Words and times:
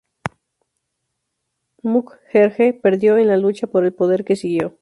Mukherjee 1.83 2.73
perdió 2.73 3.17
en 3.17 3.27
la 3.27 3.37
lucha 3.37 3.67
por 3.67 3.85
el 3.85 3.93
poder 3.93 4.25
que 4.25 4.35
siguió. 4.35 4.79